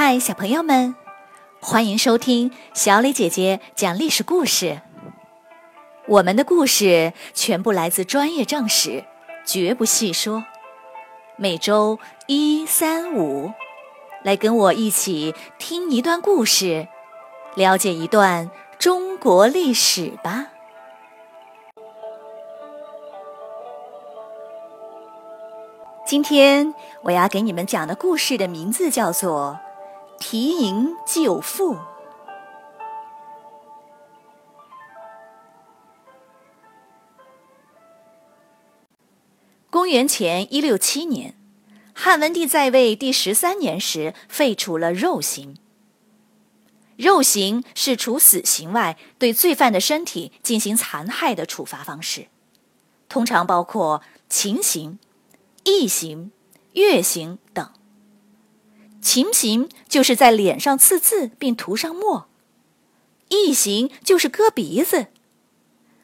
[0.00, 0.94] 嗨，小朋友们，
[1.60, 4.80] 欢迎收听小磊姐姐讲历史故事。
[6.06, 9.02] 我们的故事全部来自专业正史，
[9.44, 10.44] 绝不细说。
[11.34, 13.52] 每周一、三、五，
[14.22, 16.86] 来跟我一起听一段故事，
[17.56, 20.46] 了解一段中国历史吧。
[26.06, 26.72] 今天
[27.02, 29.58] 我要给你们讲的故事的名字叫做
[30.18, 31.74] 《提营救父》。
[39.70, 41.34] 公元前一六七年，
[41.94, 45.56] 汉文帝在位第十三年时，废除了肉刑。
[46.96, 52.26] 肉刑是除死刑外，对罪犯的身体进行残害的处罚方式，
[53.08, 54.98] 通常包括禽刑。
[55.64, 56.32] 异刑、
[56.72, 57.70] 月刑等。
[59.00, 62.28] 禽刑就是在脸上刺字并涂上墨，
[63.28, 65.06] 异刑就是割鼻子，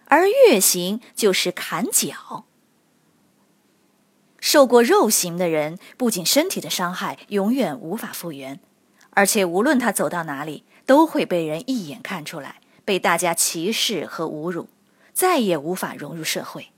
[0.07, 2.45] 而月刑就是砍脚。
[4.39, 8.61] 受过肉刑的人，不仅身体的伤害永远无法复原，
[9.11, 14.69] 而且无论他走到哪里，都会被人一眼看出来，被大家歧视和侮辱，
[15.13, 16.69] 再也无法融入社会。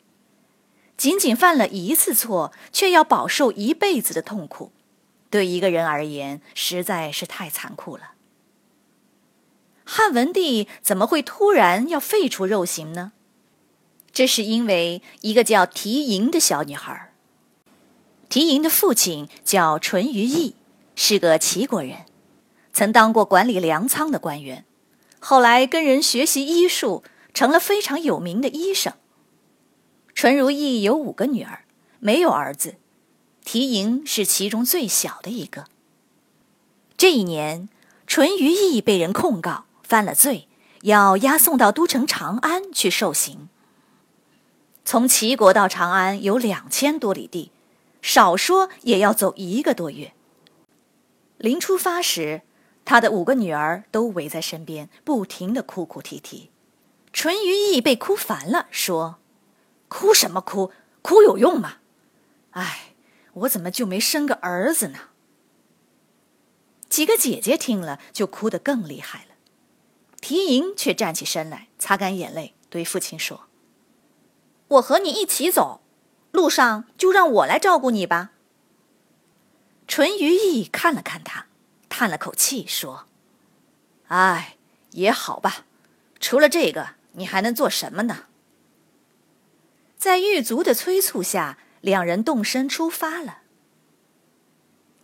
[0.96, 4.70] 仅仅犯了一次错，却要饱受一辈子的痛苦，
[5.36, 8.12] 对一个人而言实在是太残酷了。
[9.84, 13.12] 汉文帝怎么会突然要废除肉刑呢？
[14.14, 17.12] 这是因为一个叫缇萦的小女孩。
[18.30, 20.56] 缇萦的父亲叫淳于意，
[20.94, 22.06] 是个齐国人，
[22.72, 24.64] 曾当过管理粮仓的官员，
[25.20, 28.94] 后来跟人学习医术，成了非常有名的医生。
[30.14, 31.66] 淳如意有五个女儿，
[32.00, 32.76] 没有儿子，
[33.46, 35.66] 缇萦是其中最小的一个。
[36.96, 37.68] 这一年，
[38.04, 40.48] 淳于意被人控告犯了罪，
[40.82, 43.48] 要押送到都城长安去受刑。
[44.84, 47.52] 从齐国到长安有两千多里地，
[48.02, 50.12] 少说也要走一个多月。
[51.38, 52.42] 临出发时，
[52.84, 56.50] 他的五个女儿都围在身边，不停的哭哭啼啼。
[57.12, 59.18] 淳于意被哭烦了，说。
[59.86, 60.72] 哭什么哭？
[61.00, 61.74] 哭有用吗？
[62.50, 62.85] 哎，
[63.36, 65.10] 我怎么就没生个儿子呢？
[66.88, 69.34] 几个姐姐听了就哭得更厉害了。
[70.20, 73.46] 缇萦却站起身来，擦干眼泪，对父亲说
[74.68, 75.82] ：“我和你一起走，
[76.32, 78.32] 路上就让我来照顾你吧。”
[79.86, 81.46] 淳于意看了看他，
[81.88, 83.06] 叹了口气说
[84.08, 84.56] ：“哎，
[84.92, 85.66] 也好吧。
[86.18, 88.24] 除了这个，你还能做什么呢？”
[89.98, 93.38] 在狱卒的催促下，两人动身出发了。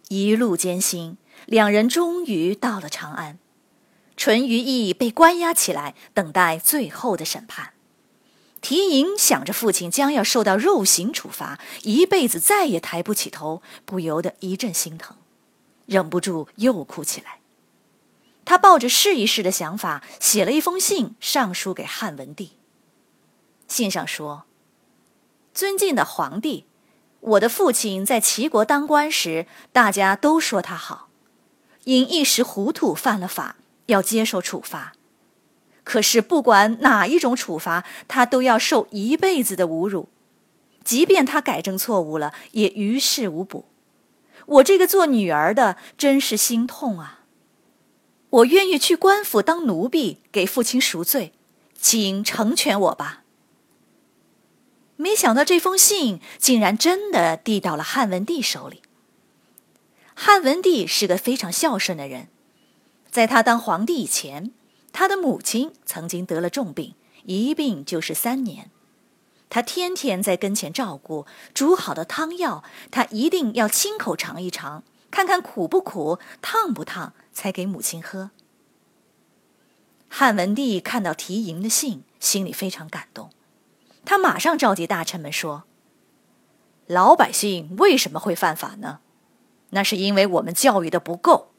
[0.08, 1.16] 一路艰辛，
[1.46, 3.38] 两人终于到了长安。
[4.16, 7.72] 淳于意被关押起来，等待最后的审判。
[8.60, 15.16] 缇萦想着父亲将要受到肉刑处罚，一辈子再也抬不起头，不由得一阵心疼，
[15.86, 17.40] 忍不住又哭起来。
[18.44, 22.52] 他抱着试一试的想法，写了一封信上书给汉文帝。
[23.66, 24.44] 信上说。
[25.54, 26.66] 尊敬的皇帝，
[27.20, 31.08] 我的父亲在齐国当官时，大家都说他好，
[31.84, 34.94] 因一时糊涂犯了法，要接受处罚。
[35.84, 40.08] 可是不管哪一种处罚，他都要受一辈子的侮辱。
[40.84, 43.66] 即便他改正错误了，也于事无补。
[44.46, 47.20] 我这个做女儿的真是心痛啊！
[48.30, 51.32] 我愿意去官府当奴婢，给父亲赎罪，
[51.78, 53.21] 请成全我吧。
[55.02, 58.82] 没想到这封信竟然真的递到了汉文帝手里。
[60.14, 62.28] 汉文帝是个非常孝顺的人，
[63.10, 64.52] 在他当皇帝以前，
[64.92, 68.70] 他的母亲曾经得了重病，一病就是三年。
[69.50, 72.62] 他天天在跟前照顾，煮好的汤药，
[72.92, 78.30] 他一定要亲口尝一尝，看看苦不苦、烫不烫，才给母亲喝。
[80.08, 83.31] 汉文帝看到缇萦的信，心里非常感动。
[84.04, 85.64] 他马上召集大臣们说
[86.86, 88.98] ：“老百姓为什么会犯法呢？
[89.70, 91.52] 那是因为我们教育的不够。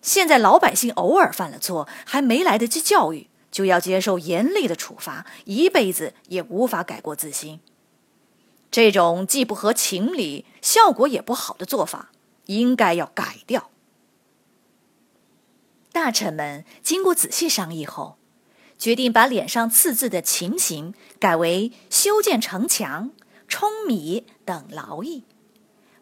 [0.00, 7.60] 现在老百姓偶尔犯了错，还没来得及教育，就要接受严厉的处罚，一辈子也无法改过自新。
[8.70, 12.10] 这种既不合情理、效果也不好的做法，
[12.46, 13.70] 应该要改掉。”
[15.92, 18.16] 大臣们经过仔细商议后。
[18.80, 23.10] 决定把脸上刺字的情形改为修建城墙、
[23.46, 25.24] 舂米等劳役，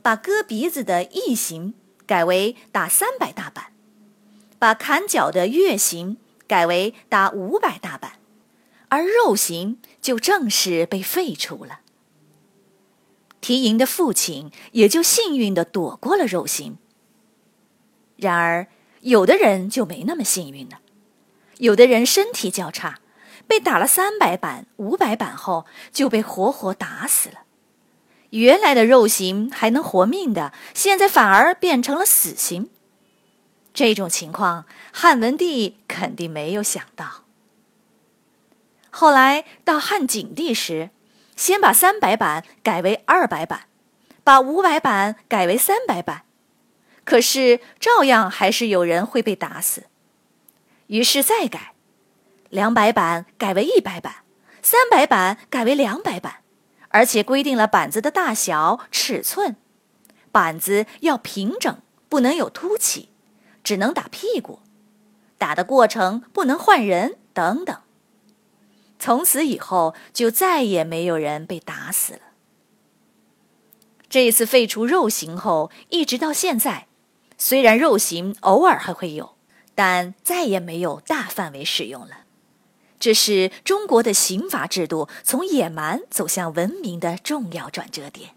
[0.00, 1.74] 把割鼻子的役刑
[2.06, 3.72] 改为打三百大板，
[4.60, 8.20] 把砍脚的月刑改为打五百大板，
[8.88, 11.80] 而肉刑就正式被废除了。
[13.40, 16.78] 提营的父亲也就幸运的躲过了肉刑。
[18.16, 18.68] 然而，
[19.00, 20.80] 有的人就没那么幸运了，
[21.58, 22.98] 有的人身体较差，
[23.46, 27.42] 被打了三百板、五百板后就被活活打死了。
[28.30, 32.70] 原来的肉刑还能活命的，现在反而变成了死刑。
[33.72, 37.24] 这种情况，汉文帝肯定没有想到。
[38.90, 40.90] 后来到汉景帝时，
[41.36, 43.68] 先把三百板改为二百板，
[44.24, 46.24] 把五百板改为三百板，
[47.04, 49.84] 可是照样还是有人会被打死。
[50.88, 51.74] 于是再改，
[52.50, 54.24] 两百板改为一百板，
[54.60, 56.42] 三百板改为两百板。
[56.90, 59.56] 而且规定了板子的大小、尺寸，
[60.32, 61.76] 板子要平整，
[62.08, 63.10] 不能有凸起，
[63.62, 64.60] 只能打屁股，
[65.36, 67.76] 打的过程不能换人等等。
[68.98, 72.20] 从此以后，就再也没有人被打死了。
[74.08, 76.88] 这一次废除肉刑后，一直到现在，
[77.36, 79.36] 虽然肉刑偶尔还会有，
[79.78, 82.24] 但再也没有大范围使用了。
[82.98, 88.30] 这是中国的刑罚制度从野蛮走向文明的重要转折点。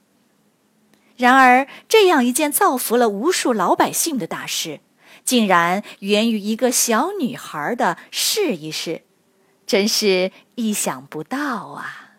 [1.17, 4.81] 然而，这样一件造福了无数老百姓的大事，
[5.25, 9.01] 竟然源于一个小女孩的试一试，
[9.65, 12.10] 真是意想不到啊！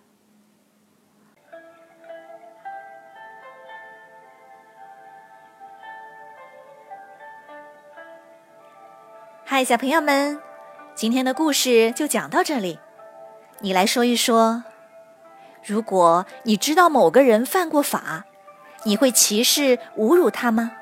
[9.54, 10.40] 嗨，小朋友们。
[10.94, 12.78] 今天的故事就讲到这里，
[13.60, 14.64] 你来说一说，
[15.62, 18.25] 如果你知道某个人犯过法，
[18.84, 20.72] 你会歧视、侮辱他吗？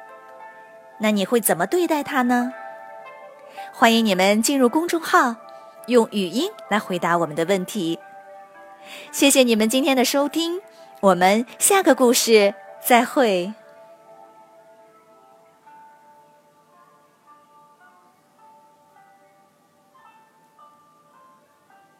[1.00, 2.52] 那你会怎么对待他呢？
[3.72, 5.34] 欢迎你们进入公众号，
[5.88, 7.98] 用语音来回答我们的问题。
[9.10, 10.60] 谢谢你们今天的收听，
[11.00, 13.52] 我们下个故事再会。